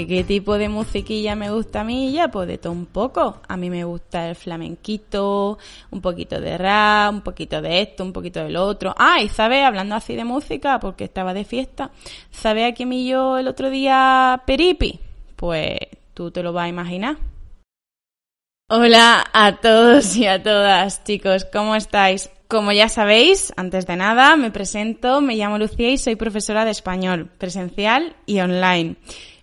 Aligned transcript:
¿Que 0.00 0.06
qué 0.06 0.24
tipo 0.24 0.56
de 0.56 0.70
musiquilla 0.70 1.36
me 1.36 1.50
gusta 1.50 1.82
a 1.82 1.84
mí? 1.84 2.10
Ya, 2.10 2.28
pues 2.28 2.48
de 2.48 2.56
todo 2.56 2.72
un 2.72 2.86
poco. 2.86 3.42
A 3.46 3.58
mí 3.58 3.68
me 3.68 3.84
gusta 3.84 4.30
el 4.30 4.34
flamenquito, 4.34 5.58
un 5.90 6.00
poquito 6.00 6.40
de 6.40 6.56
rap, 6.56 7.12
un 7.12 7.20
poquito 7.20 7.60
de 7.60 7.82
esto, 7.82 8.02
un 8.02 8.14
poquito 8.14 8.42
del 8.42 8.56
otro. 8.56 8.94
Ah, 8.96 9.18
¿sabes? 9.30 9.62
Hablando 9.62 9.94
así 9.94 10.16
de 10.16 10.24
música, 10.24 10.80
porque 10.80 11.04
estaba 11.04 11.34
de 11.34 11.44
fiesta, 11.44 11.90
¿sabes 12.30 12.72
a 12.72 12.74
quién 12.74 12.88
me 12.88 13.04
yo 13.04 13.36
el 13.36 13.46
otro 13.46 13.68
día 13.68 14.42
Peripi? 14.46 15.00
Pues 15.36 15.76
tú 16.14 16.30
te 16.30 16.42
lo 16.42 16.54
vas 16.54 16.64
a 16.64 16.68
imaginar. 16.68 17.18
Hola 18.70 19.26
a 19.34 19.56
todos 19.56 20.16
y 20.16 20.26
a 20.26 20.42
todas, 20.42 21.04
chicos, 21.04 21.44
¿cómo 21.44 21.76
estáis? 21.76 22.30
Como 22.48 22.72
ya 22.72 22.88
sabéis, 22.88 23.52
antes 23.58 23.86
de 23.86 23.96
nada, 23.96 24.34
me 24.36 24.50
presento, 24.50 25.20
me 25.20 25.36
llamo 25.36 25.58
Lucía 25.58 25.90
y 25.90 25.98
soy 25.98 26.16
profesora 26.16 26.64
de 26.64 26.70
español, 26.70 27.30
presencial 27.36 28.16
y 28.24 28.40
online. 28.40 28.96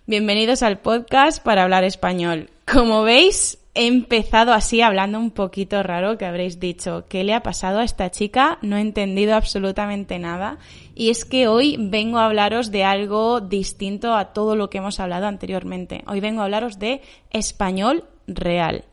Bienvenidos 0.08 0.62
al 0.62 0.78
podcast 0.78 1.42
para 1.44 1.64
hablar 1.64 1.84
español. 1.84 2.48
Como 2.64 3.02
veis, 3.02 3.58
he 3.74 3.86
empezado 3.86 4.54
así 4.54 4.80
hablando 4.80 5.18
un 5.18 5.30
poquito 5.30 5.82
raro 5.82 6.16
que 6.16 6.24
habréis 6.24 6.58
dicho, 6.58 7.04
¿qué 7.10 7.24
le 7.24 7.34
ha 7.34 7.42
pasado 7.42 7.80
a 7.80 7.84
esta 7.84 8.10
chica? 8.10 8.58
No 8.62 8.78
he 8.78 8.80
entendido 8.80 9.34
absolutamente 9.34 10.18
nada. 10.18 10.56
Y 10.94 11.10
es 11.10 11.26
que 11.26 11.46
hoy 11.46 11.76
vengo 11.78 12.16
a 12.16 12.24
hablaros 12.24 12.70
de 12.70 12.84
algo 12.84 13.42
distinto 13.42 14.14
a 14.14 14.32
todo 14.32 14.56
lo 14.56 14.70
que 14.70 14.78
hemos 14.78 14.98
hablado 14.98 15.26
anteriormente. 15.26 16.04
Hoy 16.06 16.20
vengo 16.20 16.40
a 16.40 16.44
hablaros 16.44 16.78
de 16.78 17.02
español 17.28 18.04
real. 18.26 18.86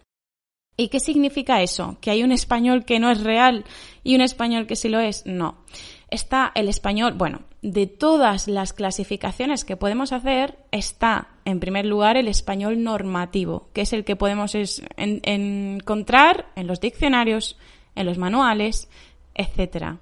¿Y 0.75 0.90
qué 0.90 1.00
significa 1.00 1.62
eso? 1.62 1.95
¿Que 2.02 2.12
hay 2.12 2.23
un 2.23 2.34
español 2.34 2.84
que 2.84 3.00
no 3.00 3.09
es 3.09 3.23
real 3.23 3.64
y 4.03 4.16
un 4.16 4.22
español 4.22 4.68
que 4.68 4.75
sí 4.75 4.90
lo 4.90 5.00
es? 5.00 5.25
No. 5.25 5.64
Está 6.09 6.52
el 6.56 6.70
español, 6.70 7.14
bueno, 7.14 7.42
de 7.61 7.88
todas 7.88 8.48
las 8.48 8.73
clasificaciones 8.73 9.66
que 9.66 9.75
podemos 9.75 10.12
hacer, 10.12 10.58
está 10.72 11.30
en 11.45 11.59
primer 11.59 11.86
lugar 11.86 12.16
el 12.16 12.28
español 12.28 12.84
normativo, 12.84 13.70
que 13.73 13.81
es 13.81 13.94
el 13.94 14.03
que 14.03 14.16
podemos 14.16 14.56
encontrar 14.97 16.47
en 16.56 16.67
los 16.67 16.80
diccionarios, 16.80 17.58
en 17.95 18.06
los 18.06 18.17
manuales, 18.17 18.88
etc. 19.34 19.97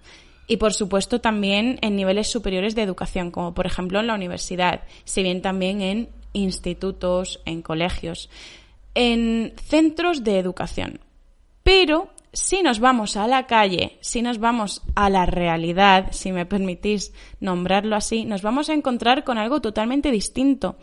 Y 0.47 0.57
por 0.57 0.73
supuesto 0.73 1.21
también 1.21 1.79
en 1.81 1.95
niveles 1.95 2.29
superiores 2.29 2.75
de 2.75 2.81
educación, 2.81 3.31
como 3.31 3.53
por 3.53 3.65
ejemplo 3.65 3.99
en 3.99 4.07
la 4.07 4.15
universidad, 4.15 4.81
si 5.05 5.23
bien 5.23 5.41
también 5.41 5.81
en 5.81 6.09
institutos, 6.33 7.39
en 7.45 7.61
colegios 7.61 8.29
en 8.95 9.53
centros 9.57 10.23
de 10.23 10.39
educación. 10.39 10.99
Pero 11.63 12.09
si 12.33 12.63
nos 12.63 12.79
vamos 12.79 13.15
a 13.15 13.27
la 13.27 13.45
calle, 13.45 13.99
si 14.01 14.23
nos 14.23 14.39
vamos 14.39 14.81
a 14.95 15.09
la 15.11 15.27
realidad, 15.27 16.07
si 16.11 16.31
me 16.31 16.47
permitís 16.47 17.13
nombrarlo 17.39 17.95
así, 17.95 18.25
nos 18.25 18.41
vamos 18.41 18.69
a 18.69 18.73
encontrar 18.73 19.23
con 19.23 19.37
algo 19.37 19.61
totalmente 19.61 20.09
distinto. 20.11 20.77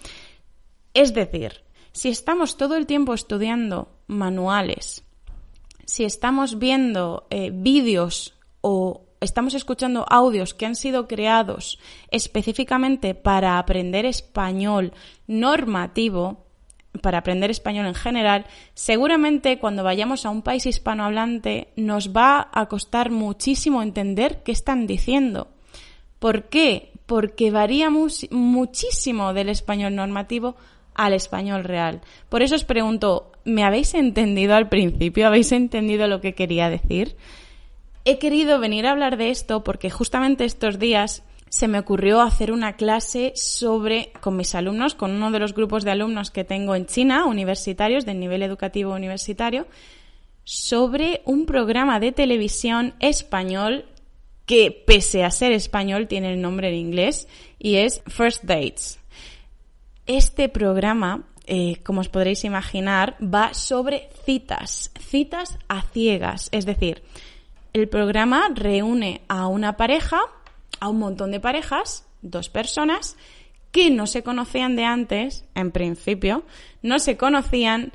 Es 0.94 1.12
decir, 1.12 1.64
si 1.92 2.08
estamos 2.08 2.56
todo 2.56 2.76
el 2.76 2.86
tiempo 2.86 3.14
estudiando 3.14 3.88
manuales, 4.06 5.04
si 5.84 6.04
estamos 6.04 6.60
viendo 6.60 7.26
eh, 7.30 7.50
vídeos 7.52 8.34
o 8.60 9.02
estamos 9.20 9.54
escuchando 9.54 10.06
audios 10.08 10.54
que 10.54 10.66
han 10.66 10.76
sido 10.76 11.08
creados 11.08 11.80
específicamente 12.12 13.16
para 13.16 13.58
aprender 13.58 14.06
español 14.06 14.92
normativo, 15.26 16.46
para 17.02 17.19
aprender 17.19 17.50
español 17.50 17.86
en 17.86 17.94
general, 17.94 18.46
seguramente 18.74 19.58
cuando 19.58 19.84
vayamos 19.84 20.27
a 20.27 20.30
un 20.30 20.42
país 20.42 20.66
hispanohablante 20.66 21.69
nos 21.77 22.10
va 22.10 22.48
a 22.52 22.67
costar 22.67 23.11
muchísimo 23.11 23.83
entender 23.83 24.42
qué 24.42 24.52
están 24.52 24.86
diciendo. 24.86 25.48
¿Por 26.18 26.45
qué? 26.45 26.92
Porque 27.06 27.51
varía 27.51 27.90
muchísimo 27.90 29.33
del 29.33 29.48
español 29.48 29.95
normativo 29.95 30.56
al 30.95 31.14
español 31.14 31.64
real. 31.64 32.02
Por 32.28 32.42
eso 32.42 32.55
os 32.56 32.64
pregunto, 32.64 33.33
¿me 33.45 33.64
habéis 33.64 33.95
entendido 33.95 34.55
al 34.55 34.68
principio? 34.68 35.27
¿Habéis 35.27 35.52
entendido 35.52 36.08
lo 36.08 36.20
que 36.20 36.34
quería 36.34 36.68
decir? 36.68 37.17
He 38.05 38.18
querido 38.18 38.58
venir 38.58 38.86
a 38.86 38.92
hablar 38.92 39.17
de 39.17 39.30
esto 39.30 39.62
porque 39.64 39.90
justamente 39.90 40.45
estos 40.45 40.78
días 40.78 41.22
se 41.50 41.66
me 41.66 41.80
ocurrió 41.80 42.20
hacer 42.20 42.52
una 42.52 42.77
clase 42.77 43.33
sobre, 43.34 44.12
con 44.20 44.36
mis 44.36 44.55
alumnos, 44.55 44.94
con 44.94 45.11
uno 45.11 45.33
de 45.33 45.40
los 45.40 45.52
grupos 45.52 45.83
de 45.84 45.90
alumnos 45.90 46.30
que 46.30 46.44
tengo 46.44 46.77
en 46.77 46.86
China, 46.86 47.27
universitarios, 47.27 48.06
del 48.06 48.20
nivel 48.20 48.44
educativo 48.44 48.94
universitario, 48.94 49.66
sobre 50.44 51.22
un 51.24 51.46
programa 51.46 51.98
de 51.98 52.12
televisión 52.12 52.94
español 53.00 53.84
que, 54.46 54.70
pese 54.70 55.24
a 55.24 55.30
ser 55.33 55.50
español, 55.50 56.06
tiene 56.06 56.33
el 56.33 56.40
nombre 56.40 56.68
en 56.68 56.77
inglés 56.77 57.27
y 57.58 57.77
es 57.77 58.00
First 58.06 58.44
Dates. 58.44 59.00
Este 60.06 60.48
programa, 60.48 61.24
eh, 61.46 61.78
como 61.83 62.00
os 62.00 62.08
podréis 62.08 62.44
imaginar, 62.44 63.16
va 63.22 63.55
sobre 63.55 64.08
citas, 64.24 64.92
citas 65.00 65.58
a 65.68 65.83
ciegas. 65.83 66.48
Es 66.52 66.64
decir, 66.64 67.02
el 67.72 67.89
programa 67.89 68.50
reúne 68.55 69.22
a 69.27 69.48
una 69.48 69.77
pareja, 69.77 70.20
a 70.79 70.89
un 70.89 70.98
montón 70.98 71.31
de 71.31 71.41
parejas, 71.41 72.07
dos 72.23 72.48
personas, 72.48 73.17
que 73.73 73.91
no 73.91 74.07
se 74.07 74.23
conocían 74.23 74.77
de 74.77 74.85
antes, 74.85 75.45
en 75.55 75.70
principio, 75.70 76.45
no 76.83 76.98
se 76.98 77.17
conocían 77.17 77.92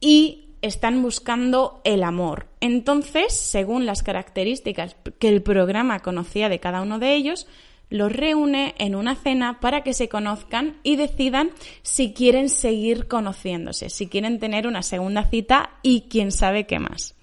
y 0.00 0.48
están 0.62 1.02
buscando 1.02 1.80
el 1.84 2.02
amor. 2.02 2.46
Entonces, 2.60 3.32
según 3.32 3.86
las 3.86 4.02
características 4.02 4.96
que 5.18 5.28
el 5.28 5.42
programa 5.42 6.00
conocía 6.00 6.48
de 6.48 6.60
cada 6.60 6.82
uno 6.82 6.98
de 6.98 7.14
ellos, 7.14 7.46
los 7.90 8.12
reúne 8.12 8.74
en 8.78 8.94
una 8.94 9.14
cena 9.14 9.60
para 9.60 9.82
que 9.82 9.94
se 9.94 10.08
conozcan 10.08 10.78
y 10.82 10.96
decidan 10.96 11.50
si 11.82 12.12
quieren 12.12 12.48
seguir 12.48 13.08
conociéndose, 13.08 13.88
si 13.88 14.08
quieren 14.08 14.38
tener 14.38 14.66
una 14.66 14.82
segunda 14.82 15.24
cita 15.24 15.70
y 15.82 16.02
quién 16.02 16.32
sabe 16.32 16.66
qué 16.66 16.78
más. 16.78 17.14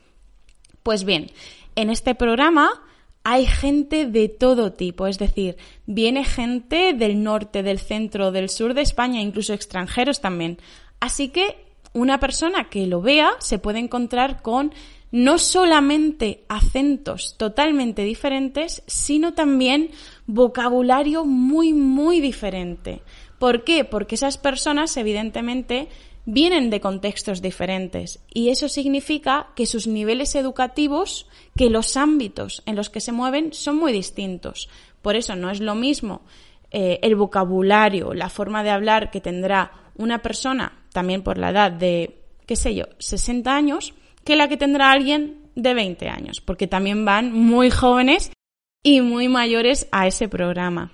Pues 0.82 1.04
bien, 1.04 1.32
en 1.76 1.90
este 1.90 2.16
programa 2.16 2.70
hay 3.28 3.47
gente 3.47 4.06
de 4.06 4.30
todo 4.30 4.74
tipo, 4.74 5.08
es 5.08 5.18
decir, 5.18 5.58
viene 5.88 6.24
gente 6.24 6.94
del 6.94 7.24
norte, 7.24 7.63
del 7.63 7.80
centro, 7.80 8.31
del 8.31 8.50
sur 8.50 8.75
de 8.75 8.84
España, 8.84 9.19
incluso 9.19 9.52
extranjeros 9.52 10.22
también. 10.22 10.59
Así 11.00 11.30
que 11.30 11.58
una 11.91 12.19
persona 12.19 12.69
que 12.69 12.86
lo 12.86 13.02
vea 13.02 13.31
se 13.40 13.58
puede 13.58 13.80
encontrar 13.80 14.44
con 14.44 14.75
no 15.12 15.40
solamente 15.40 16.44
acentos 16.50 17.36
totalmente 17.36 18.03
diferentes, 18.03 18.84
sino 18.86 19.34
también 19.34 19.90
vocabulario 20.28 21.25
muy, 21.25 21.74
muy 21.74 22.22
diferente. 22.22 23.02
¿Por 23.40 23.63
qué? 23.63 23.86
Porque 23.86 24.16
esas 24.16 24.38
personas, 24.38 24.97
evidentemente, 24.97 25.88
vienen 26.25 26.69
de 26.69 26.81
contextos 26.81 27.41
diferentes 27.41 28.19
y 28.34 28.50
eso 28.50 28.68
significa 28.68 29.47
que 29.56 29.66
sus 29.66 29.88
niveles 29.88 30.36
educativos, 30.36 31.28
que 31.56 31.69
los 31.69 31.96
ámbitos 31.97 32.63
en 32.66 32.75
los 32.75 32.90
que 32.90 33.00
se 33.00 33.12
mueven 33.12 33.53
son 33.53 33.78
muy 33.78 33.91
distintos. 33.91 34.69
Por 35.02 35.16
eso 35.16 35.36
no 35.36 35.50
es 35.52 35.59
lo 35.59 35.75
mismo 35.75 36.24
eh, 36.72 37.00
el 37.03 37.16
vocabulario, 37.16 38.13
la 38.13 38.30
forma 38.30 38.63
de 38.63 38.72
hablar 38.72 39.12
que 39.12 39.22
tendrá 39.22 39.72
una 39.96 40.22
persona, 40.22 40.84
también 40.91 41.22
por 41.22 41.38
la 41.38 41.52
edad 41.52 41.72
de, 41.72 42.22
qué 42.46 42.56
sé 42.56 42.75
yo, 42.75 42.86
60 42.97 43.56
años, 43.56 43.94
que 44.24 44.36
la 44.36 44.50
que 44.50 44.57
tendrá 44.57 44.92
alguien 44.92 45.46
de 45.56 45.74
20 45.74 46.09
años, 46.09 46.42
porque 46.42 46.68
también 46.68 47.06
van 47.06 47.31
muy 47.31 47.69
jóvenes 47.69 48.31
y 48.84 49.02
muy 49.02 49.30
mayores 49.30 49.88
a 49.92 50.07
ese 50.07 50.28
programa. 50.28 50.92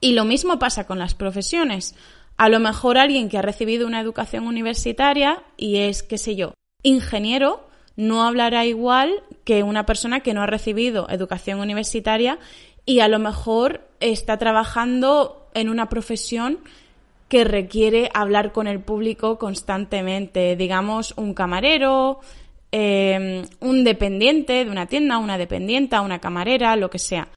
Y 0.00 0.12
lo 0.12 0.24
mismo 0.24 0.58
pasa 0.58 0.86
con 0.86 0.98
las 0.98 1.14
profesiones. 1.14 1.94
A 2.42 2.48
lo 2.48 2.58
mejor 2.58 2.98
alguien 2.98 3.28
que 3.28 3.38
ha 3.38 3.42
recibido 3.42 3.86
una 3.86 4.00
educación 4.00 4.48
universitaria 4.48 5.44
y 5.56 5.76
es, 5.76 6.02
qué 6.02 6.18
sé 6.18 6.34
yo, 6.34 6.54
ingeniero, 6.82 7.68
no 7.94 8.24
hablará 8.24 8.66
igual 8.66 9.22
que 9.44 9.62
una 9.62 9.86
persona 9.86 10.18
que 10.24 10.34
no 10.34 10.42
ha 10.42 10.46
recibido 10.46 11.08
educación 11.08 11.60
universitaria 11.60 12.40
y 12.84 12.98
a 12.98 13.06
lo 13.06 13.20
mejor 13.20 13.82
está 14.00 14.38
trabajando 14.38 15.46
en 15.54 15.68
una 15.68 15.88
profesión 15.88 16.58
que 17.28 17.44
requiere 17.44 18.10
hablar 18.12 18.50
con 18.50 18.66
el 18.66 18.80
público 18.80 19.38
constantemente, 19.38 20.56
digamos 20.56 21.14
un 21.16 21.34
camarero, 21.34 22.18
eh, 22.72 23.44
un 23.60 23.84
dependiente 23.84 24.64
de 24.64 24.70
una 24.72 24.86
tienda, 24.86 25.18
una 25.18 25.38
dependienta, 25.38 26.00
una 26.00 26.18
camarera, 26.18 26.74
lo 26.74 26.90
que 26.90 26.98
sea 26.98 27.28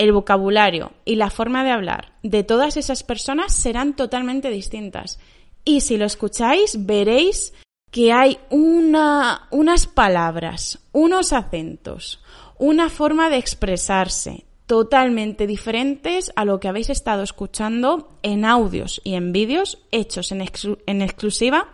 el 0.00 0.12
vocabulario 0.12 0.92
y 1.04 1.16
la 1.16 1.28
forma 1.28 1.62
de 1.62 1.72
hablar 1.72 2.14
de 2.22 2.42
todas 2.42 2.78
esas 2.78 3.02
personas 3.02 3.52
serán 3.52 3.94
totalmente 3.94 4.48
distintas. 4.48 5.20
Y 5.62 5.82
si 5.82 5.98
lo 5.98 6.06
escucháis, 6.06 6.86
veréis 6.86 7.52
que 7.90 8.10
hay 8.10 8.38
una, 8.48 9.46
unas 9.50 9.86
palabras, 9.86 10.78
unos 10.92 11.34
acentos, 11.34 12.22
una 12.58 12.88
forma 12.88 13.28
de 13.28 13.36
expresarse 13.36 14.46
totalmente 14.64 15.46
diferentes 15.46 16.32
a 16.34 16.46
lo 16.46 16.60
que 16.60 16.68
habéis 16.68 16.88
estado 16.88 17.22
escuchando 17.22 18.16
en 18.22 18.46
audios 18.46 19.02
y 19.04 19.16
en 19.16 19.32
vídeos 19.32 19.84
hechos 19.90 20.32
en, 20.32 20.42
en 20.86 21.02
exclusiva 21.02 21.68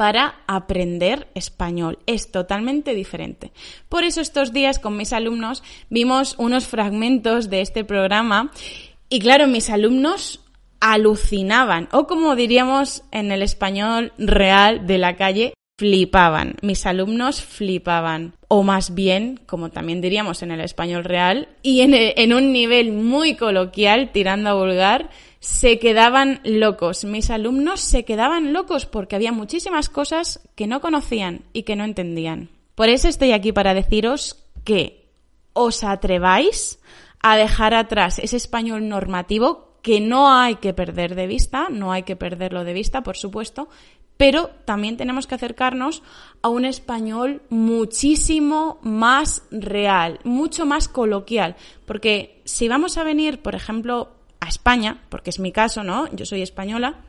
para 0.00 0.36
aprender 0.46 1.28
español. 1.34 1.98
Es 2.06 2.32
totalmente 2.32 2.94
diferente. 2.94 3.52
Por 3.90 4.02
eso 4.02 4.22
estos 4.22 4.50
días 4.50 4.78
con 4.78 4.96
mis 4.96 5.12
alumnos 5.12 5.62
vimos 5.90 6.36
unos 6.38 6.66
fragmentos 6.66 7.50
de 7.50 7.60
este 7.60 7.84
programa 7.84 8.50
y 9.10 9.18
claro, 9.18 9.46
mis 9.46 9.68
alumnos 9.68 10.40
alucinaban 10.80 11.90
o 11.92 12.06
como 12.06 12.34
diríamos 12.34 13.02
en 13.12 13.30
el 13.30 13.42
español 13.42 14.14
real 14.16 14.86
de 14.86 14.96
la 14.96 15.16
calle, 15.16 15.52
flipaban. 15.80 16.56
Mis 16.60 16.84
alumnos 16.84 17.42
flipaban. 17.42 18.34
O 18.48 18.62
más 18.62 18.94
bien, 18.94 19.40
como 19.46 19.70
también 19.70 20.00
diríamos 20.00 20.42
en 20.42 20.50
el 20.50 20.60
español 20.60 21.04
real, 21.04 21.48
y 21.62 21.80
en, 21.80 22.32
un 22.34 22.52
nivel 22.52 22.92
muy 22.92 23.34
coloquial, 23.34 24.12
tirando 24.12 24.50
a 24.50 24.54
vulgar, 24.54 25.08
se 25.40 25.78
quedaban 25.78 26.40
locos. 26.44 27.04
Mis 27.04 27.30
alumnos 27.30 27.80
se 27.80 28.04
quedaban 28.04 28.52
locos 28.52 28.86
porque 28.86 29.16
había 29.16 29.32
muchísimas 29.32 29.88
cosas 29.88 30.40
que 30.54 30.66
no 30.66 30.80
conocían 30.80 31.42
y 31.52 31.64
que 31.64 31.76
no 31.76 31.84
entendían. 31.84 32.50
Por 32.74 32.88
eso 32.88 33.08
estoy 33.08 33.32
aquí 33.32 33.52
para 33.52 33.74
deciros 33.74 34.46
que 34.64 35.08
os 35.52 35.82
atreváis 35.82 36.78
a 37.22 37.36
dejar 37.36 37.74
atrás 37.74 38.18
ese 38.18 38.36
español 38.36 38.88
normativo 38.88 39.78
que 39.82 40.00
no 40.00 40.30
hay 40.30 40.56
que 40.56 40.74
perder 40.74 41.14
de 41.14 41.26
vista, 41.26 41.68
no 41.70 41.90
hay 41.90 42.02
que 42.02 42.16
perderlo 42.16 42.64
de 42.64 42.74
vista, 42.74 43.02
por 43.02 43.16
supuesto, 43.16 43.68
pero 44.18 44.50
también 44.66 44.98
tenemos 44.98 45.26
que 45.26 45.34
acercarnos 45.34 46.02
a 46.42 46.50
un 46.50 46.66
español 46.66 47.40
muchísimo 47.48 48.78
más 48.82 49.44
real, 49.50 50.20
mucho 50.24 50.66
más 50.66 50.88
coloquial, 50.88 51.56
porque 51.86 52.42
si 52.44 52.68
vamos 52.68 52.98
a 52.98 53.04
venir, 53.04 53.40
por 53.40 53.54
ejemplo, 53.54 54.19
España, 54.50 55.02
porque 55.08 55.30
es 55.30 55.38
mi 55.38 55.52
caso, 55.52 55.82
¿no? 55.82 56.14
Yo 56.14 56.26
soy 56.26 56.42
española, 56.42 57.00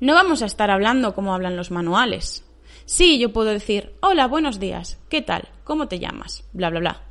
no 0.00 0.14
vamos 0.14 0.42
a 0.42 0.46
estar 0.46 0.70
hablando 0.70 1.14
como 1.14 1.34
hablan 1.34 1.56
los 1.56 1.70
manuales. 1.70 2.44
Sí, 2.84 3.18
yo 3.18 3.32
puedo 3.32 3.50
decir, 3.50 3.94
hola, 4.00 4.26
buenos 4.26 4.60
días, 4.60 4.98
¿qué 5.08 5.22
tal? 5.22 5.48
¿Cómo 5.64 5.88
te 5.88 5.98
llamas? 5.98 6.44
Bla, 6.52 6.70
bla, 6.70 6.80
bla. 6.80 7.02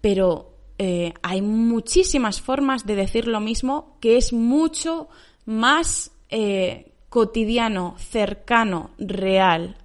Pero 0.00 0.52
eh, 0.78 1.14
hay 1.22 1.42
muchísimas 1.42 2.40
formas 2.40 2.86
de 2.86 2.94
decir 2.94 3.26
lo 3.26 3.40
mismo 3.40 3.96
que 4.00 4.16
es 4.16 4.32
mucho 4.32 5.08
más 5.46 6.12
eh, 6.28 6.92
cotidiano, 7.08 7.94
cercano, 7.98 8.90
real, 8.98 9.76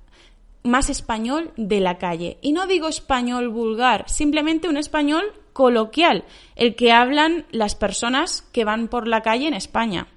más 0.64 0.90
español 0.90 1.52
de 1.56 1.80
la 1.80 1.98
calle. 1.98 2.38
Y 2.42 2.52
no 2.52 2.68
digo 2.68 2.88
español 2.88 3.50
vulgar, 3.50 4.10
simplemente 4.10 4.68
un 4.68 4.78
español 4.78 5.24
coloquial, 5.54 6.26
el 6.56 6.76
que 6.76 6.92
hablan 6.92 7.46
las 7.52 7.76
personas 7.76 8.42
que 8.52 8.66
van 8.66 8.88
por 8.88 9.08
la 9.08 9.22
calle 9.22 9.48
en 9.48 9.54
España. 9.54 10.08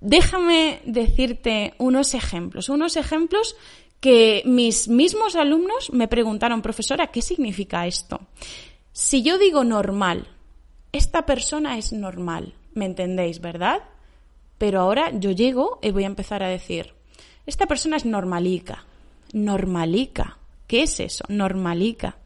Déjame 0.00 0.80
decirte 0.84 1.74
unos 1.78 2.14
ejemplos, 2.14 2.68
unos 2.68 2.96
ejemplos 2.96 3.56
que 4.00 4.42
mis 4.44 4.88
mismos 4.88 5.36
alumnos 5.36 5.92
me 5.92 6.08
preguntaron, 6.08 6.60
profesora, 6.60 7.06
¿qué 7.06 7.22
significa 7.22 7.86
esto? 7.86 8.20
Si 8.92 9.22
yo 9.22 9.38
digo 9.38 9.62
normal, 9.62 10.26
esta 10.90 11.24
persona 11.24 11.78
es 11.78 11.92
normal, 11.92 12.54
¿me 12.74 12.84
entendéis, 12.84 13.40
verdad? 13.40 13.84
Pero 14.58 14.80
ahora 14.80 15.12
yo 15.12 15.30
llego 15.30 15.78
y 15.82 15.92
voy 15.92 16.02
a 16.02 16.08
empezar 16.08 16.42
a 16.42 16.48
decir, 16.48 16.94
esta 17.46 17.66
persona 17.66 17.96
es 17.96 18.04
normalica. 18.04 18.84
Normalica. 19.32 20.38
¿Qué 20.66 20.82
es 20.82 21.00
eso? 21.00 21.24
Normalica. 21.28 22.16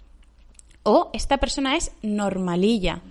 O 0.87 1.11
esta 1.13 1.39
persona 1.39 1.77
es 1.77 1.91
normalilla. 2.03 3.03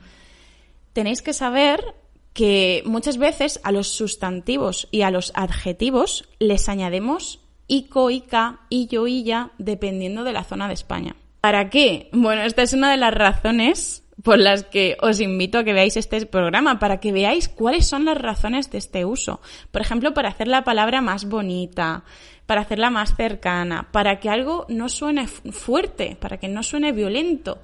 Tenéis 0.94 1.22
que 1.22 1.34
saber 1.34 1.94
que 2.32 2.84
muchas 2.86 3.18
veces 3.18 3.60
a 3.64 3.74
los 3.74 3.90
sustantivos 3.90 4.88
y 4.92 5.02
a 5.02 5.12
los 5.12 5.34
adjetivos 5.36 6.30
les 6.40 6.70
añadimos 6.70 7.42
ico, 7.68 8.10
ica, 8.10 8.62
illo, 8.70 9.08
illa, 9.08 9.52
dependiendo 9.58 10.24
de 10.24 10.32
la 10.32 10.46
zona 10.46 10.70
de 10.70 10.74
España. 10.74 11.18
¿Para 11.42 11.70
qué? 11.70 12.10
Bueno, 12.14 12.44
esta 12.44 12.62
es 12.62 12.72
una 12.72 12.92
de 12.92 12.98
las 12.98 13.14
razones 13.14 14.05
por 14.24 14.40
las 14.40 14.64
que 14.64 14.98
os 15.02 15.20
invito 15.20 15.58
a 15.58 15.64
que 15.64 15.74
veáis 15.74 15.98
este 15.98 16.26
programa, 16.26 16.80
para 16.80 17.00
que 17.00 17.12
veáis 17.12 17.50
cuáles 17.50 17.86
son 17.86 18.06
las 18.06 18.18
razones 18.18 18.72
de 18.72 18.78
este 18.78 19.06
uso. 19.06 19.42
Por 19.72 19.82
ejemplo, 19.82 20.14
para 20.14 20.30
hacer 20.30 20.48
la 20.48 20.64
palabra 20.64 21.02
más 21.02 21.26
bonita, 21.26 22.04
para 22.46 22.62
hacerla 22.62 22.90
más 22.90 23.16
cercana, 23.16 23.90
para 23.92 24.20
que 24.20 24.30
algo 24.30 24.66
no 24.70 24.90
suene 24.90 25.28
fuerte, 25.28 26.18
para 26.20 26.38
que 26.38 26.48
no 26.48 26.64
suene 26.64 26.92
violento, 26.92 27.60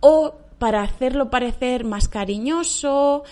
o 0.00 0.34
para 0.58 0.82
hacerlo 0.82 1.30
parecer 1.30 1.84
más 1.84 2.08
cariñoso, 2.08 3.22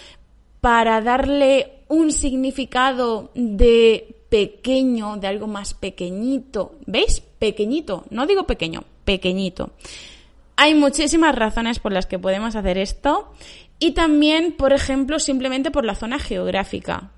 para 0.60 1.00
darle 1.00 1.80
un 1.88 2.12
significado 2.12 3.30
de 3.34 4.16
pequeño, 4.28 5.16
de 5.16 5.26
algo 5.26 5.46
más 5.46 5.74
pequeñito. 5.74 6.76
¿Veis? 6.86 7.20
Pequeñito, 7.20 8.04
no 8.10 8.26
digo 8.26 8.44
pequeño, 8.44 8.84
pequeñito. 9.04 9.70
Hay 10.62 10.74
muchísimas 10.74 11.34
razones 11.34 11.78
por 11.78 11.90
las 11.90 12.04
que 12.04 12.18
podemos 12.18 12.54
hacer 12.54 12.76
esto 12.76 13.32
y 13.78 13.92
también, 13.92 14.52
por 14.52 14.74
ejemplo, 14.74 15.18
simplemente 15.18 15.70
por 15.70 15.86
la 15.86 15.94
zona 15.94 16.18
geográfica. 16.18 17.12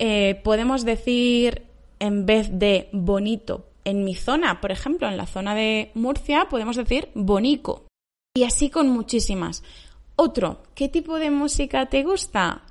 Eh, 0.00 0.40
podemos 0.42 0.84
decir, 0.84 1.66
en 2.00 2.26
vez 2.26 2.48
de 2.50 2.88
bonito, 2.90 3.68
en 3.84 4.02
mi 4.02 4.16
zona, 4.16 4.60
por 4.60 4.72
ejemplo, 4.72 5.06
en 5.06 5.16
la 5.16 5.26
zona 5.26 5.54
de 5.54 5.92
Murcia, 5.94 6.48
podemos 6.50 6.74
decir 6.74 7.10
bonico. 7.14 7.84
Y 8.34 8.42
así 8.42 8.70
con 8.70 8.88
muchísimas. 8.88 9.62
Otro, 10.16 10.64
¿qué 10.74 10.88
tipo 10.88 11.20
de 11.20 11.30
música 11.30 11.86
te 11.86 12.02
gusta? 12.02 12.62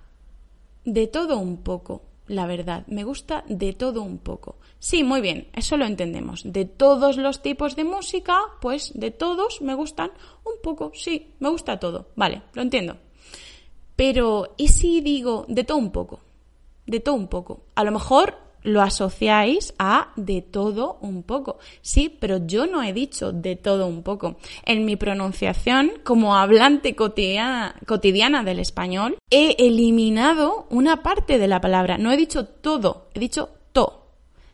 De 0.84 1.08
todo 1.08 1.40
un 1.40 1.64
poco 1.64 2.09
la 2.30 2.46
verdad. 2.46 2.86
Me 2.88 3.04
gusta 3.04 3.44
de 3.50 3.74
todo 3.74 4.02
un 4.02 4.20
poco. 4.20 4.56
Sí, 4.80 5.04
muy 5.04 5.20
bien, 5.20 5.50
eso 5.54 5.76
lo 5.76 5.86
entendemos. 5.86 6.44
De 6.46 6.64
todos 6.64 7.18
los 7.18 7.42
tipos 7.42 7.76
de 7.76 7.84
música, 7.84 8.40
pues 8.62 8.94
de 8.96 9.12
todos 9.12 9.62
me 9.62 9.74
gustan 9.74 10.12
un 10.46 10.62
poco. 10.64 10.92
Sí, 10.94 11.34
me 11.40 11.50
gusta 11.50 11.80
todo. 11.80 12.08
Vale, 12.16 12.44
lo 12.54 12.62
entiendo. 12.62 12.98
Pero, 13.98 14.54
¿y 14.56 14.70
si 14.70 15.02
digo 15.02 15.46
de 15.50 15.66
todo 15.66 15.78
un 15.78 15.92
poco? 15.92 16.22
De 16.86 17.02
todo 17.02 17.16
un 17.16 17.28
poco. 17.28 17.64
A 17.76 17.84
lo 17.84 17.92
mejor 17.92 18.38
lo 18.64 18.82
asociáis 18.82 19.74
a 19.80 20.12
de 20.16 20.42
todo 20.42 20.98
un 21.02 21.24
poco. 21.24 21.60
Sí, 21.82 22.16
pero 22.20 22.46
yo 22.46 22.68
no 22.68 22.84
he 22.84 22.94
dicho 22.94 23.32
de 23.32 23.56
todo 23.56 23.88
un 23.88 24.04
poco. 24.04 24.38
En 24.66 24.86
mi 24.86 24.96
pronunciación, 24.96 25.92
como 26.04 26.36
hablante 26.36 26.96
cotidiana, 26.96 27.74
del 28.44 28.60
español, 28.60 29.18
he 29.30 29.56
eliminado 29.60 30.68
una 30.70 31.04
parte 31.04 31.38
de 31.38 31.48
la 31.48 31.62
palabra. 31.62 31.98
No 31.98 32.12
he 32.12 32.18
dicho 32.18 32.46
todo, 32.46 33.08
he 33.14 33.20
dicho 33.20 33.50
to. 33.72 34.08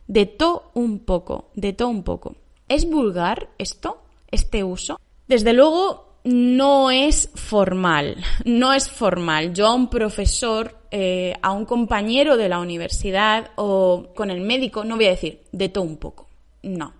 De 0.06 0.26
to 0.26 0.70
un 0.74 1.00
poco, 1.00 1.50
de 1.54 1.72
to 1.72 1.88
un 1.88 2.02
poco. 2.02 2.36
¿Es 2.68 2.88
vulgar 2.88 3.48
esto? 3.58 4.02
¿Este 4.30 4.62
uso? 4.64 4.98
Desde 5.28 5.52
luego, 5.52 6.20
no 6.24 6.90
es 6.90 7.30
formal, 7.34 8.16
no 8.44 8.72
es 8.72 8.90
formal. 8.90 9.54
Yo 9.54 9.68
a 9.68 9.74
un 9.74 9.88
profesor, 9.88 10.75
eh, 10.90 11.34
a 11.42 11.52
un 11.52 11.64
compañero 11.64 12.36
de 12.36 12.48
la 12.48 12.58
universidad 12.58 13.50
o 13.56 14.08
con 14.14 14.30
el 14.30 14.40
médico 14.40 14.84
no 14.84 14.96
voy 14.96 15.06
a 15.06 15.10
decir 15.10 15.40
de 15.52 15.68
todo 15.68 15.84
un 15.84 15.96
poco, 15.96 16.28
no. 16.62 16.92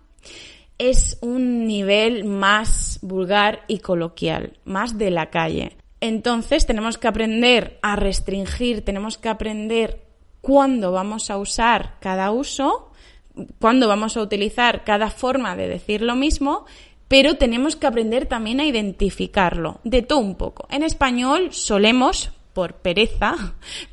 Es 0.79 1.19
un 1.23 1.67
nivel 1.67 2.25
más 2.25 2.99
vulgar 3.01 3.63
y 3.67 3.79
coloquial, 3.79 4.59
más 4.65 4.99
de 4.99 5.11
la 5.11 5.31
calle. 5.31 5.77
Entonces 6.01 6.67
tenemos 6.67 6.99
que 6.99 7.09
aprender 7.09 7.79
a 7.81 7.97
restringir, 7.97 8.85
tenemos 8.85 9.17
que 9.17 9.31
aprender 9.31 10.03
cuándo 10.43 10.93
vamos 10.93 11.31
a 11.31 11.39
usar 11.39 11.95
cada 12.01 12.31
uso, 12.31 12.91
cuándo 13.59 13.89
vamos 13.89 14.17
a 14.17 14.23
utilizar 14.23 14.85
cada 14.85 15.09
forma 15.09 15.57
de 15.57 15.69
decir 15.69 16.03
lo 16.03 16.15
mismo 16.15 16.67
pero 17.09 17.37
tenemos 17.37 17.77
que 17.77 17.87
aprender 17.87 18.27
también 18.27 18.61
a 18.61 18.67
identificarlo, 18.67 19.81
de 19.85 20.03
todo 20.03 20.19
un 20.19 20.35
poco. 20.35 20.67
En 20.71 20.83
español 20.83 21.53
solemos, 21.53 22.31
por 22.57 22.77
pereza, 22.77 23.35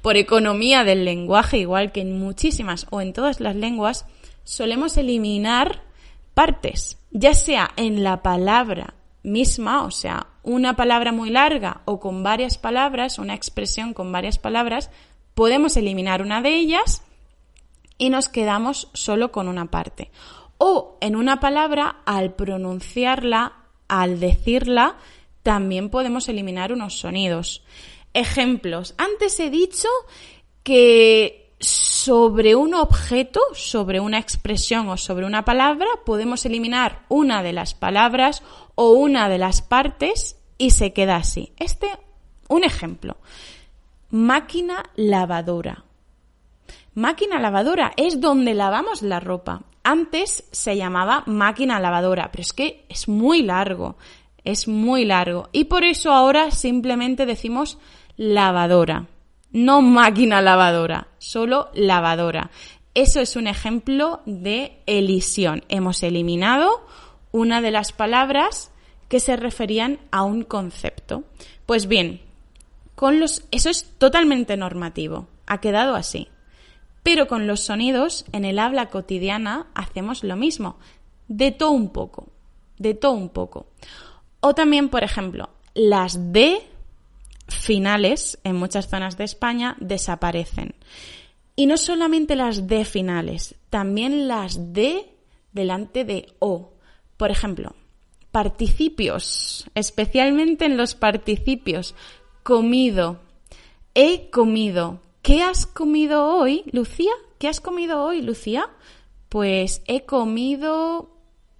por 0.01 0.15
economía 0.15 0.86
del 0.86 1.03
lenguaje, 1.03 1.58
igual 1.58 1.91
que 1.91 2.00
en 2.00 2.17
muchísimas 2.17 2.88
o 2.91 3.01
en 3.01 3.12
todas 3.12 3.41
las 3.41 3.58
lenguas, 3.58 4.05
solemos 4.46 4.96
eliminar 4.96 5.82
partes, 6.34 6.98
ya 7.12 7.34
sea 7.34 7.72
en 7.75 8.05
la 8.05 8.24
palabra 8.24 8.93
misma, 9.22 9.84
o 9.84 9.91
sea, 9.91 10.27
una 10.43 10.77
palabra 10.77 11.12
muy 11.12 11.29
larga 11.29 11.82
o 11.84 12.00
con 12.00 12.24
varias 12.24 12.58
palabras, 12.58 13.20
una 13.20 13.34
expresión 13.34 13.93
con 13.93 14.13
varias 14.13 14.38
palabras, 14.38 14.91
podemos 15.34 15.75
eliminar 15.75 16.22
una 16.22 16.41
de 16.41 16.55
ellas 16.55 17.03
y 17.98 18.12
nos 18.12 18.29
quedamos 18.29 18.88
solo 18.93 19.34
con 19.34 19.50
una 19.50 19.65
parte 19.72 20.10
o 20.58 20.98
en 21.01 21.17
una 21.17 21.41
palabra, 21.41 21.98
al 22.05 22.32
pronunciarla, 22.32 23.51
al 23.89 24.22
decirla, 24.22 24.96
también 25.41 25.89
podemos 25.89 26.29
eliminar 26.29 26.72
unos 26.72 26.98
sonidos. 26.98 27.65
Ejemplos. 28.13 28.96
Antes 28.98 29.39
he 29.39 29.50
dicho 29.50 29.88
que 30.63 31.43
sobre 31.60 32.55
un 32.55 32.74
objeto, 32.74 33.39
sobre 33.53 34.00
una 34.00 34.20
expresión 34.20 34.89
o 34.89 34.98
sobre 34.98 35.25
una 35.25 35.46
palabra, 35.46 35.88
podemos 36.05 36.46
eliminar 36.46 37.05
una 37.10 37.41
de 37.41 37.53
las 37.53 37.74
palabras 37.74 38.43
o 38.75 38.91
una 38.91 39.29
de 39.29 39.38
las 39.38 39.62
partes 39.62 40.38
y 40.58 40.72
se 40.72 40.93
queda 40.93 41.15
así. 41.15 41.53
Este, 41.58 41.88
un 42.50 42.63
ejemplo. 42.63 43.17
Máquina 44.10 44.84
lavadora. 44.96 45.86
Máquina 46.96 47.39
lavadora 47.39 47.93
es 47.98 48.22
donde 48.22 48.53
lavamos 48.53 49.01
la 49.01 49.20
ropa. 49.20 49.63
Antes 49.84 50.48
se 50.51 50.77
llamaba 50.77 51.24
máquina 51.25 51.79
lavadora, 51.79 52.29
pero 52.32 52.41
es 52.41 52.53
que 52.53 52.86
es 52.88 53.08
muy 53.08 53.41
largo, 53.41 53.98
es 54.43 54.67
muy 54.67 55.05
largo. 55.05 55.50
Y 55.51 55.65
por 55.65 55.84
eso 55.84 56.12
ahora 56.12 56.51
simplemente 56.51 57.25
decimos 57.25 57.79
lavadora. 58.17 59.08
no 59.51 59.82
máquina 59.82 60.41
lavadora, 60.41 61.08
solo 61.20 61.70
lavadora. 61.74 62.50
Eso 62.96 63.20
es 63.20 63.36
un 63.36 63.48
ejemplo 63.48 64.22
de 64.25 64.79
elisión. 64.86 65.63
Hemos 65.70 66.03
eliminado 66.03 66.86
una 67.32 67.62
de 67.62 67.72
las 67.72 67.91
palabras 67.91 68.72
que 69.10 69.20
se 69.20 69.36
referían 69.36 70.00
a 70.12 70.24
un 70.24 70.43
concepto. 70.43 71.24
Pues 71.65 71.88
bien, 71.88 72.22
con 72.96 73.20
los 73.20 73.46
eso 73.51 73.70
es 73.70 73.84
totalmente 73.98 74.58
normativo, 74.58 75.27
ha 75.46 75.60
quedado 75.60 75.96
así. 75.96 76.29
Pero 77.03 77.27
con 77.27 77.48
los 77.48 77.60
sonidos 77.60 78.25
en 78.32 78.46
el 78.46 78.60
habla 78.60 78.89
cotidiana 78.89 79.67
hacemos 79.75 80.24
lo 80.24 80.36
mismo, 80.36 80.77
de 81.27 81.51
todo 81.51 81.72
un 81.72 81.89
poco, 81.89 82.29
de 82.77 82.93
todo 82.93 83.12
un 83.12 83.29
poco. 83.29 83.67
O 84.39 84.55
también, 84.55 84.89
por 84.89 85.03
ejemplo, 85.03 85.50
las 85.74 86.32
D 86.32 86.62
finales 87.60 88.40
en 88.44 88.56
muchas 88.56 88.90
zonas 88.90 89.18
de 89.18 89.24
España 89.24 89.78
desaparecen. 89.80 90.76
Y 91.56 91.68
no 91.68 91.78
solamente 91.78 92.36
las 92.36 92.68
D 92.68 92.84
finales, 92.86 93.56
también 93.70 94.28
las 94.28 94.74
D 94.74 95.08
delante 95.52 96.04
de 96.04 96.34
O. 96.40 96.74
Por 97.18 97.32
ejemplo, 97.32 97.76
participios, 98.32 99.66
especialmente 99.76 100.66
en 100.66 100.76
los 100.78 100.96
participios. 100.96 101.94
Comido, 102.42 103.20
he 103.94 104.30
comido. 104.32 105.00
¿Qué 105.22 105.44
has 105.44 105.66
comido 105.66 106.26
hoy, 106.26 106.64
Lucía? 106.72 107.12
¿Qué 107.38 107.48
has 107.48 107.62
comido 107.62 108.04
hoy, 108.04 108.22
Lucía? 108.22 108.70
Pues 109.30 109.84
he 109.86 110.06
comido 110.06 111.12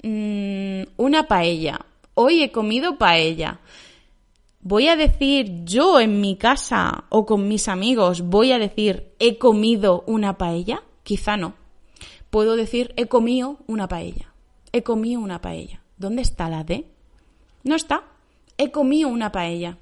mm, 0.02 0.84
una 0.98 1.28
paella. 1.28 1.86
Hoy 2.16 2.42
he 2.44 2.52
comido 2.52 2.98
paella. 2.98 3.60
¿Voy 4.66 4.88
a 4.88 4.96
decir 4.96 5.66
yo 5.66 6.00
en 6.00 6.22
mi 6.22 6.38
casa 6.38 7.04
o 7.10 7.26
con 7.26 7.50
mis 7.50 7.68
amigos, 7.68 8.22
voy 8.22 8.54
a 8.54 8.60
decir 8.60 9.14
he 9.20 9.38
comido 9.38 10.06
una 10.08 10.38
paella? 10.38 10.84
Quizá 11.04 11.36
no. 11.36 11.56
Puedo 12.30 12.56
decir 12.56 12.94
he 12.96 13.08
comido 13.08 13.58
una 13.68 13.90
paella. 13.90 14.34
He 14.72 14.82
comido 14.82 15.20
una 15.20 15.42
paella. 15.42 15.82
¿Dónde 15.98 16.22
está 16.22 16.48
la 16.48 16.64
D? 16.64 16.88
No 17.66 17.76
está. 17.76 18.06
He 18.58 18.72
comido 18.72 19.10
una 19.10 19.34
paella. 19.34 19.80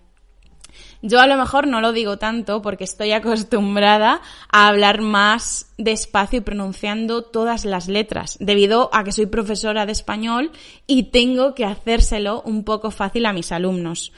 Yo 1.03 1.19
a 1.19 1.27
lo 1.27 1.37
mejor 1.37 1.67
no 1.67 1.79
lo 1.79 1.93
digo 1.93 2.17
tanto 2.17 2.63
porque 2.63 2.85
estoy 2.85 3.11
acostumbrada 3.11 4.21
a 4.51 4.67
hablar 4.67 5.01
más 5.01 5.71
despacio 5.77 6.39
y 6.39 6.41
pronunciando 6.41 7.21
todas 7.23 7.65
las 7.65 7.87
letras, 7.87 8.35
debido 8.39 8.89
a 8.93 9.03
que 9.03 9.11
soy 9.11 9.27
profesora 9.27 9.85
de 9.85 9.91
español 9.91 10.51
y 10.87 11.11
tengo 11.11 11.53
que 11.53 11.65
hacérselo 11.65 12.41
un 12.41 12.63
poco 12.63 12.89
fácil 12.89 13.27
a 13.27 13.33
mis 13.33 13.51
alumnos. 13.51 14.11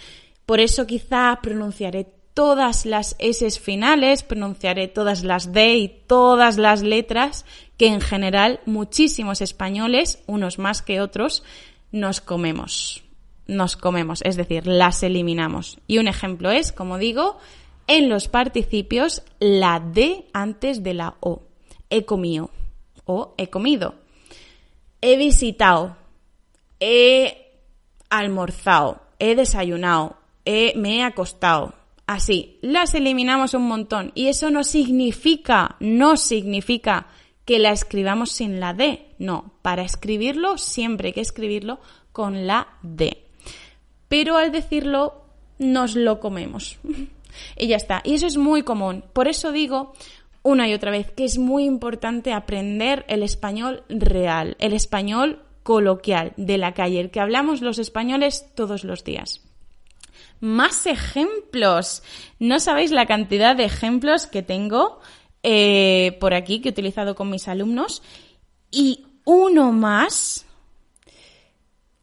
Por 0.45 0.59
eso 0.59 0.85
quizá 0.85 1.39
pronunciaré 1.41 2.07
todas 2.33 2.85
las 2.85 3.15
S 3.19 3.49
finales, 3.59 4.23
pronunciaré 4.23 4.87
todas 4.87 5.23
las 5.23 5.53
D 5.53 5.75
y 5.75 5.87
todas 6.07 6.57
las 6.57 6.81
letras 6.81 7.45
que 7.77 7.87
en 7.87 8.01
general 8.01 8.59
muchísimos 8.65 9.41
españoles, 9.41 10.23
unos 10.25 10.59
más 10.59 10.81
que 10.81 10.99
otros, 10.99 11.43
nos 11.91 12.21
comemos. 12.21 13.03
Nos 13.45 13.75
comemos, 13.75 14.21
es 14.23 14.35
decir, 14.35 14.67
las 14.67 15.03
eliminamos. 15.03 15.79
Y 15.87 15.97
un 15.97 16.07
ejemplo 16.07 16.49
es, 16.49 16.71
como 16.71 16.97
digo, 16.97 17.37
en 17.87 18.09
los 18.09 18.27
participios 18.27 19.23
la 19.39 19.79
D 19.79 20.25
antes 20.33 20.83
de 20.83 20.93
la 20.93 21.15
O. 21.19 21.43
He 21.89 22.05
comido 22.05 22.49
o 23.05 23.35
he 23.37 23.49
comido. 23.49 23.95
He 25.01 25.17
visitado. 25.17 25.97
He 26.79 27.51
almorzado. 28.09 29.01
He 29.19 29.35
desayunado 29.35 30.17
me 30.45 30.97
he 30.97 31.03
acostado. 31.03 31.73
Así, 32.05 32.57
las 32.61 32.93
eliminamos 32.95 33.53
un 33.53 33.63
montón. 33.67 34.11
Y 34.13 34.27
eso 34.27 34.51
no 34.51 34.63
significa, 34.63 35.77
no 35.79 36.17
significa 36.17 37.07
que 37.45 37.59
la 37.59 37.71
escribamos 37.71 38.31
sin 38.31 38.59
la 38.59 38.73
D. 38.73 39.15
No, 39.19 39.53
para 39.61 39.83
escribirlo 39.83 40.57
siempre 40.57 41.09
hay 41.09 41.13
que 41.13 41.21
escribirlo 41.21 41.79
con 42.11 42.45
la 42.45 42.67
D. 42.81 43.25
Pero 44.09 44.37
al 44.37 44.51
decirlo, 44.51 45.23
nos 45.59 45.95
lo 45.95 46.19
comemos. 46.19 46.77
y 47.57 47.67
ya 47.67 47.77
está. 47.77 48.01
Y 48.03 48.15
eso 48.15 48.27
es 48.27 48.37
muy 48.37 48.63
común. 48.63 49.03
Por 49.13 49.27
eso 49.27 49.51
digo 49.51 49.93
una 50.41 50.67
y 50.67 50.73
otra 50.73 50.91
vez 50.91 51.09
que 51.11 51.23
es 51.23 51.37
muy 51.37 51.63
importante 51.63 52.33
aprender 52.33 53.05
el 53.07 53.23
español 53.23 53.83
real, 53.87 54.57
el 54.59 54.73
español 54.73 55.41
coloquial 55.63 56.33
de 56.35 56.57
la 56.57 56.73
calle, 56.73 56.99
el 56.99 57.11
que 57.11 57.21
hablamos 57.21 57.61
los 57.61 57.79
españoles 57.79 58.49
todos 58.53 58.83
los 58.83 59.05
días 59.05 59.41
más 60.39 60.85
ejemplos. 60.85 62.03
No 62.39 62.59
sabéis 62.59 62.91
la 62.91 63.05
cantidad 63.05 63.55
de 63.55 63.65
ejemplos 63.65 64.27
que 64.27 64.43
tengo 64.43 64.99
eh, 65.41 66.17
por 66.19 66.33
aquí 66.33 66.61
que 66.61 66.69
he 66.69 66.71
utilizado 66.71 67.15
con 67.15 67.29
mis 67.29 67.47
alumnos. 67.47 68.01
Y 68.71 69.05
uno 69.25 69.71
más, 69.71 70.45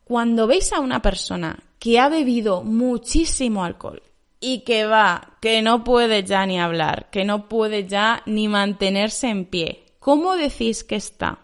cuando 0.04 0.46
veis 0.46 0.72
a 0.72 0.80
una 0.80 1.02
persona 1.02 1.58
que 1.78 1.98
ha 1.98 2.08
bebido 2.08 2.62
muchísimo 2.62 3.64
alcohol 3.64 4.02
y 4.40 4.60
que 4.60 4.86
va, 4.86 5.36
que 5.40 5.62
no 5.62 5.84
puede 5.84 6.24
ya 6.24 6.46
ni 6.46 6.58
hablar, 6.58 7.10
que 7.10 7.24
no 7.24 7.48
puede 7.48 7.86
ya 7.86 8.22
ni 8.26 8.48
mantenerse 8.48 9.28
en 9.28 9.44
pie, 9.44 9.84
¿cómo 9.98 10.36
decís 10.36 10.84
que 10.84 10.96
está? 10.96 11.40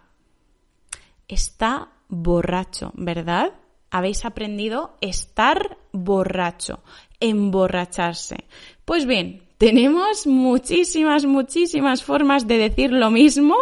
Está 1.29 1.89
borracho, 2.09 2.93
¿verdad? 2.95 3.53
habéis 3.91 4.25
aprendido 4.25 4.97
estar 5.01 5.79
borracho, 6.05 6.83
emborracharse. 7.21 8.45
Pues 8.85 9.07
bien, 9.07 9.43
tenemos 9.59 10.27
muchísimas, 10.27 11.25
muchísimas 11.25 12.03
formas 12.03 12.47
de 12.47 12.59
decir 12.59 12.93
lo 12.93 13.11
mismo 13.11 13.57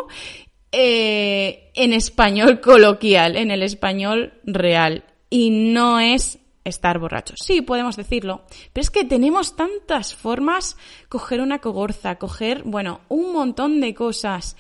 eh, 0.73 1.71
en 1.75 1.93
español 1.93 2.61
coloquial, 2.63 3.37
en 3.37 3.51
el 3.51 3.63
español 3.63 4.35
real. 4.45 5.05
Y 5.31 5.51
no 5.51 6.01
es 6.01 6.39
estar 6.65 6.99
borracho. 6.99 7.35
Sí, 7.37 7.61
podemos 7.61 7.97
decirlo, 7.97 8.43
pero 8.73 8.83
es 8.83 8.91
que 8.91 9.05
tenemos 9.05 9.55
tantas 9.55 10.15
formas, 10.15 10.77
coger 11.09 11.41
una 11.41 11.61
cogorza, 11.61 12.17
coger, 12.17 12.63
bueno, 12.65 13.01
un 13.09 13.33
montón 13.33 13.81
de 13.81 13.95
cosas. 13.95 14.57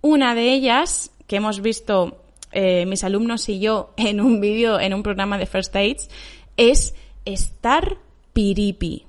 Una 0.00 0.34
de 0.34 0.52
ellas 0.52 1.12
que 1.26 1.36
hemos 1.36 1.60
visto 1.60 2.22
eh, 2.50 2.86
mis 2.86 3.04
alumnos 3.04 3.48
y 3.48 3.60
yo 3.60 3.92
en 3.96 4.20
un 4.20 4.40
vídeo, 4.40 4.80
en 4.80 4.94
un 4.94 5.02
programa 5.02 5.36
de 5.36 5.46
First 5.46 5.76
Aids, 5.76 6.08
es 6.58 6.94
estar 7.24 7.96
piripi. 8.34 9.06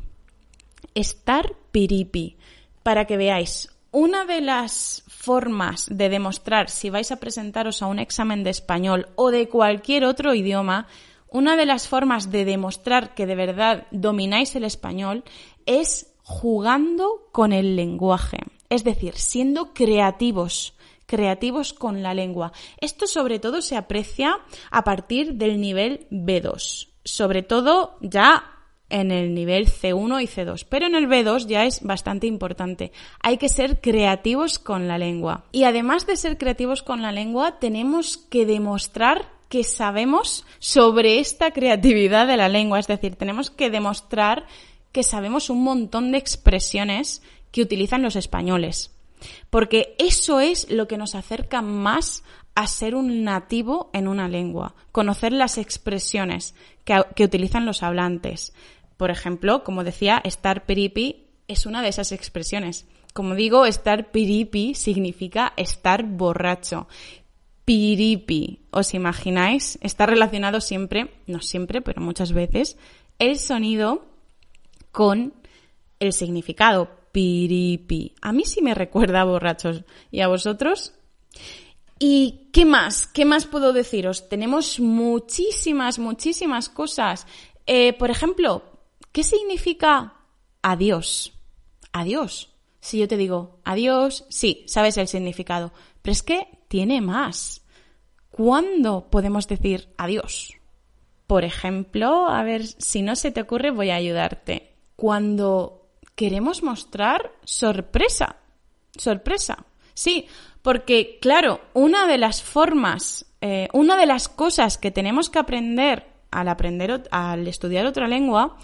Estar 0.95 1.55
piripi. 1.71 2.37
Para 2.83 3.05
que 3.05 3.17
veáis, 3.17 3.75
una 3.91 4.25
de 4.25 4.39
las 4.39 5.03
formas 5.07 5.87
de 5.89 6.09
demostrar 6.09 6.69
si 6.69 6.89
vais 6.89 7.11
a 7.11 7.19
presentaros 7.19 7.81
a 7.81 7.87
un 7.87 7.99
examen 7.99 8.43
de 8.43 8.51
español 8.51 9.09
o 9.15 9.31
de 9.31 9.49
cualquier 9.49 10.05
otro 10.05 10.33
idioma, 10.35 10.87
una 11.27 11.57
de 11.57 11.65
las 11.65 11.87
formas 11.87 12.31
de 12.31 12.45
demostrar 12.45 13.15
que 13.15 13.25
de 13.25 13.35
verdad 13.35 13.87
domináis 13.91 14.55
el 14.55 14.63
español 14.63 15.23
es 15.65 16.13
jugando 16.21 17.29
con 17.31 17.51
el 17.51 17.75
lenguaje, 17.75 18.37
es 18.69 18.83
decir, 18.83 19.15
siendo 19.15 19.73
creativos, 19.73 20.75
creativos 21.07 21.73
con 21.73 22.03
la 22.03 22.13
lengua. 22.13 22.51
Esto 22.79 23.07
sobre 23.07 23.39
todo 23.39 23.63
se 23.63 23.75
aprecia 23.75 24.37
a 24.69 24.83
partir 24.83 25.33
del 25.33 25.59
nivel 25.59 26.07
B2, 26.11 26.88
sobre 27.03 27.43
todo 27.43 27.97
ya 28.01 28.43
en 28.89 29.11
el 29.11 29.33
nivel 29.33 29.67
C1 29.67 30.23
y 30.23 30.27
C2, 30.27 30.65
pero 30.67 30.87
en 30.87 30.95
el 30.95 31.07
B2 31.07 31.45
ya 31.47 31.65
es 31.65 31.81
bastante 31.83 32.27
importante. 32.27 32.91
Hay 33.21 33.37
que 33.37 33.49
ser 33.49 33.81
creativos 33.81 34.59
con 34.59 34.87
la 34.87 34.97
lengua. 34.97 35.45
Y 35.51 35.63
además 35.63 36.07
de 36.07 36.17
ser 36.17 36.37
creativos 36.37 36.81
con 36.81 37.01
la 37.01 37.11
lengua, 37.11 37.59
tenemos 37.59 38.17
que 38.17 38.45
demostrar 38.45 39.29
que 39.47 39.63
sabemos 39.63 40.45
sobre 40.59 41.19
esta 41.19 41.51
creatividad 41.51 42.27
de 42.27 42.37
la 42.37 42.49
lengua, 42.49 42.79
es 42.79 42.87
decir, 42.87 43.15
tenemos 43.15 43.49
que 43.49 43.69
demostrar 43.69 44.45
que 44.91 45.03
sabemos 45.03 45.49
un 45.49 45.63
montón 45.63 46.11
de 46.11 46.17
expresiones 46.17 47.21
que 47.51 47.61
utilizan 47.61 48.01
los 48.01 48.15
españoles. 48.15 48.95
Porque 49.49 49.95
eso 49.97 50.39
es 50.39 50.69
lo 50.69 50.87
que 50.87 50.97
nos 50.97 51.15
acerca 51.15 51.61
más 51.61 52.23
a 52.55 52.67
ser 52.67 52.95
un 52.95 53.23
nativo 53.23 53.89
en 53.93 54.07
una 54.07 54.27
lengua, 54.27 54.75
conocer 54.91 55.33
las 55.33 55.57
expresiones 55.57 56.55
que, 57.15 57.23
utilizan 57.23 57.65
los 57.65 57.83
hablantes. 57.83 58.53
Por 58.97 59.11
ejemplo, 59.11 59.63
como 59.63 59.83
decía, 59.83 60.21
estar 60.23 60.65
piripi 60.65 61.27
es 61.47 61.65
una 61.65 61.81
de 61.81 61.89
esas 61.89 62.11
expresiones. 62.11 62.87
Como 63.13 63.35
digo, 63.35 63.65
estar 63.65 64.11
piripi 64.11 64.73
significa 64.75 65.53
estar 65.57 66.03
borracho. 66.03 66.87
Piripi, 67.65 68.61
¿os 68.71 68.93
imagináis? 68.93 69.77
Está 69.81 70.05
relacionado 70.05 70.61
siempre, 70.61 71.11
no 71.27 71.41
siempre, 71.41 71.81
pero 71.81 72.01
muchas 72.01 72.33
veces, 72.33 72.77
el 73.19 73.37
sonido 73.37 74.05
con 74.91 75.33
el 75.99 76.13
significado 76.13 76.89
piripi. 77.11 78.15
A 78.21 78.31
mí 78.31 78.45
sí 78.45 78.61
me 78.61 78.73
recuerda 78.73 79.21
a 79.21 79.25
borrachos. 79.25 79.83
¿Y 80.11 80.21
a 80.21 80.27
vosotros? 80.27 80.93
¿Y 81.99 82.49
qué 82.53 82.65
más? 82.65 83.07
¿Qué 83.07 83.25
más 83.25 83.45
puedo 83.45 83.73
deciros? 83.73 84.29
Tenemos 84.29 84.79
muchísimas, 84.79 85.99
muchísimas 85.99 86.69
cosas. 86.69 87.27
Eh, 87.65 87.93
por 87.93 88.09
ejemplo, 88.09 88.63
¿qué 89.11 89.23
significa 89.23 90.13
adiós? 90.61 91.33
adiós. 91.91 92.49
Si 92.81 92.99
yo 92.99 93.07
te 93.07 93.17
digo 93.17 93.59
adiós, 93.65 94.25
sí, 94.29 94.63
sabes 94.67 94.97
el 94.97 95.07
significado, 95.07 95.73
pero 96.01 96.11
es 96.13 96.23
que 96.23 96.47
tiene 96.67 97.01
más. 97.01 97.65
¿Cuándo 98.29 99.09
podemos 99.09 99.47
decir 99.47 99.89
adiós? 99.97 100.55
Por 101.27 101.43
ejemplo, 101.43 102.27
a 102.27 102.41
ver, 102.43 102.65
si 102.65 103.01
no 103.01 103.15
se 103.15 103.31
te 103.31 103.41
ocurre, 103.41 103.71
voy 103.71 103.89
a 103.89 103.95
ayudarte. 103.95 104.75
Cuando 104.95 105.89
queremos 106.15 106.63
mostrar 106.63 107.31
sorpresa. 107.43 108.37
Sorpresa. 108.97 109.65
Sí, 109.99 110.27
porque 110.61 111.17
claro, 111.19 111.59
una 111.73 112.07
de 112.07 112.17
las 112.17 112.41
formas, 112.41 113.25
eh, 113.41 113.67
una 113.73 113.97
de 113.97 114.05
las 114.05 114.29
cosas 114.29 114.77
que 114.77 114.91
tenemos 114.91 115.29
que 115.29 115.39
aprender 115.39 116.07
al 116.31 116.47
aprender, 116.47 117.03
al 117.11 117.45
estudiar 117.49 117.85
otra 117.85 118.07
lengua, 118.07 118.55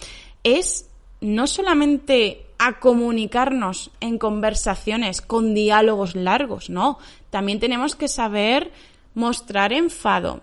es 0.45 0.89
no 1.19 1.45
solamente 1.45 2.45
a 2.57 2.79
comunicarnos 2.79 3.91
en 3.99 4.17
conversaciones 4.17 5.21
con 5.21 5.53
diálogos 5.53 6.15
largos, 6.15 6.69
no. 6.69 6.99
También 7.31 7.59
tenemos 7.59 7.97
que 7.97 8.07
saber 8.07 8.71
mostrar 9.13 9.73
enfado, 9.73 10.39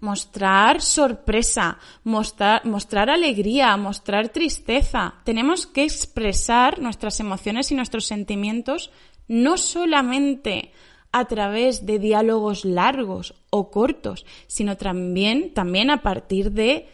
mostrar 0.00 0.80
sorpresa, 0.80 1.78
mostrar, 2.04 2.64
mostrar 2.64 3.10
alegría, 3.10 3.76
mostrar 3.76 4.30
tristeza. 4.30 5.16
Tenemos 5.24 5.66
que 5.66 5.84
expresar 5.84 6.80
nuestras 6.80 7.20
emociones 7.20 7.70
y 7.70 7.74
nuestros 7.74 8.06
sentimientos 8.06 8.90
no 9.28 9.56
solamente 9.58 10.72
a 11.12 11.24
través 11.26 11.86
de 11.86 11.98
diálogos 11.98 12.64
largos 12.64 13.34
o 13.50 13.70
cortos, 13.70 14.26
sino 14.46 14.76
también, 14.76 15.54
también 15.54 15.90
a 15.90 16.02
partir 16.02 16.52
de 16.52 16.88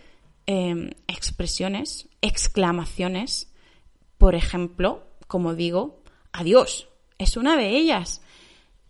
em, 0.46 0.90
expresiones, 1.08 2.08
exclamaciones. 2.20 3.52
Por 4.18 4.34
ejemplo, 4.34 5.02
como 5.26 5.54
digo, 5.54 6.02
adiós. 6.32 6.88
Es 7.18 7.36
una 7.36 7.56
de 7.56 7.70
ellas. 7.70 8.20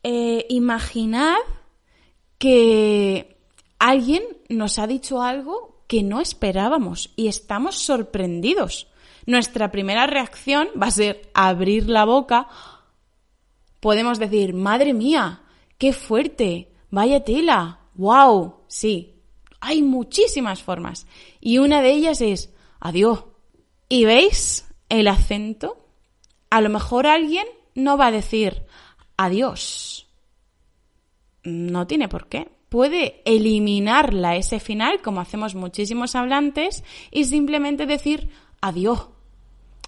Eh, 0.03 0.47
imaginad 0.49 1.37
que 2.39 3.37
alguien 3.79 4.23
nos 4.49 4.79
ha 4.79 4.87
dicho 4.87 5.23
algo 5.23 5.85
que 5.87 6.03
no 6.03 6.21
esperábamos 6.21 7.13
y 7.17 7.29
estamos 7.29 7.77
sorprendidos. 7.77 8.89
Nuestra 9.27 9.71
primera 9.71 10.07
reacción 10.07 10.69
va 10.81 10.87
a 10.87 10.91
ser 10.91 11.31
abrir 11.35 11.89
la 11.89 12.05
boca. 12.05 12.49
Podemos 13.83 14.21
decir, 14.21 14.55
madre 14.55 14.95
mía, 14.95 15.43
qué 15.77 15.93
fuerte, 15.93 16.71
vaya 16.89 17.25
tela, 17.25 17.81
wow, 17.97 18.61
sí. 18.69 19.17
Hay 19.61 19.83
muchísimas 19.83 20.63
formas 20.63 21.09
y 21.41 21.59
una 21.59 21.83
de 21.83 21.91
ellas 21.91 22.21
es 22.21 22.55
adiós. 22.79 23.25
¿Y 23.89 24.05
veis 24.05 24.69
el 24.89 25.09
acento? 25.09 25.89
A 26.49 26.61
lo 26.61 26.69
mejor 26.69 27.09
alguien 27.09 27.45
no 27.75 27.97
va 27.99 28.07
a 28.07 28.13
decir 28.13 28.63
adiós 29.17 30.07
no 31.43 31.89
tiene 31.89 32.09
por 32.09 32.29
qué. 32.29 32.51
Puede 32.69 33.21
eliminar 33.25 34.15
la 34.15 34.37
S 34.37 34.59
final, 34.61 35.03
como 35.03 35.21
hacemos 35.21 35.57
muchísimos 35.57 36.15
hablantes, 36.15 36.85
y 37.11 37.25
simplemente 37.25 37.87
decir 37.87 38.31
adiós, 38.61 39.09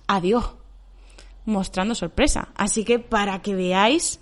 adiós, 0.06 0.56
mostrando 1.44 1.94
sorpresa. 1.94 2.48
Así 2.54 2.84
que 2.84 2.98
para 2.98 3.42
que 3.42 3.54
veáis 3.54 4.20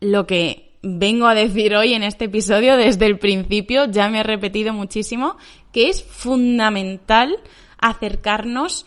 lo 0.00 0.26
que 0.26 0.78
vengo 0.82 1.26
a 1.26 1.34
decir 1.34 1.74
hoy 1.74 1.94
en 1.94 2.02
este 2.02 2.26
episodio 2.26 2.76
desde 2.76 3.06
el 3.06 3.18
principio, 3.18 3.86
ya 3.86 4.08
me 4.08 4.20
he 4.20 4.22
repetido 4.22 4.72
muchísimo, 4.72 5.36
que 5.72 5.88
es 5.88 6.04
fundamental 6.04 7.36
acercarnos 7.78 8.86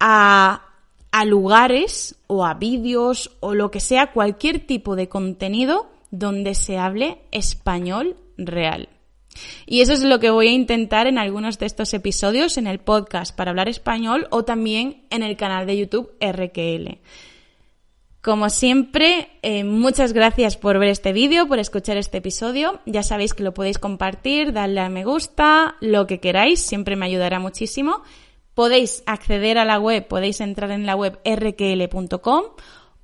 a, 0.00 0.62
a 1.12 1.24
lugares 1.24 2.16
o 2.26 2.44
a 2.44 2.54
vídeos 2.54 3.36
o 3.40 3.54
lo 3.54 3.70
que 3.70 3.80
sea, 3.80 4.12
cualquier 4.12 4.66
tipo 4.66 4.96
de 4.96 5.08
contenido 5.08 5.90
donde 6.10 6.54
se 6.54 6.78
hable 6.78 7.18
español 7.30 8.16
real. 8.36 8.88
Y 9.66 9.80
eso 9.80 9.92
es 9.92 10.02
lo 10.02 10.18
que 10.20 10.30
voy 10.30 10.48
a 10.48 10.52
intentar 10.52 11.06
en 11.06 11.18
algunos 11.18 11.58
de 11.58 11.66
estos 11.66 11.92
episodios 11.94 12.58
en 12.58 12.66
el 12.66 12.78
podcast 12.78 13.34
para 13.34 13.50
hablar 13.50 13.68
español 13.68 14.26
o 14.30 14.44
también 14.44 15.04
en 15.10 15.22
el 15.22 15.36
canal 15.36 15.66
de 15.66 15.78
YouTube 15.78 16.12
RQL. 16.20 16.98
Como 18.20 18.50
siempre, 18.50 19.30
eh, 19.42 19.64
muchas 19.64 20.12
gracias 20.12 20.56
por 20.56 20.78
ver 20.78 20.88
este 20.88 21.12
vídeo, 21.12 21.46
por 21.46 21.58
escuchar 21.60 21.96
este 21.96 22.18
episodio. 22.18 22.80
Ya 22.84 23.02
sabéis 23.02 23.32
que 23.32 23.44
lo 23.44 23.54
podéis 23.54 23.78
compartir, 23.78 24.52
darle 24.52 24.80
a 24.80 24.88
me 24.88 25.04
gusta, 25.04 25.76
lo 25.80 26.06
que 26.06 26.18
queráis, 26.18 26.60
siempre 26.60 26.96
me 26.96 27.06
ayudará 27.06 27.38
muchísimo. 27.38 28.02
Podéis 28.54 29.04
acceder 29.06 29.56
a 29.56 29.64
la 29.64 29.78
web, 29.78 30.06
podéis 30.08 30.40
entrar 30.40 30.72
en 30.72 30.84
la 30.84 30.96
web 30.96 31.20
rql.com 31.24 32.44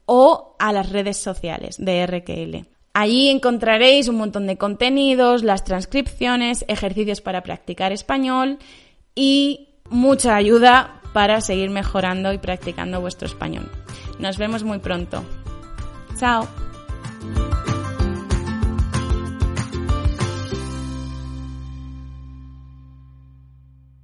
o 0.06 0.56
a 0.58 0.72
las 0.72 0.90
redes 0.90 1.16
sociales 1.16 1.76
de 1.78 2.06
RQL. 2.06 2.73
Allí 2.94 3.28
encontraréis 3.28 4.06
un 4.06 4.16
montón 4.16 4.46
de 4.46 4.56
contenidos, 4.56 5.42
las 5.42 5.64
transcripciones, 5.64 6.64
ejercicios 6.68 7.20
para 7.20 7.42
practicar 7.42 7.90
español 7.90 8.58
y 9.16 9.68
mucha 9.90 10.36
ayuda 10.36 11.00
para 11.12 11.40
seguir 11.40 11.70
mejorando 11.70 12.32
y 12.32 12.38
practicando 12.38 13.00
vuestro 13.00 13.26
español. 13.26 13.68
Nos 14.20 14.38
vemos 14.38 14.62
muy 14.62 14.78
pronto. 14.78 15.24
Chao. 16.18 16.48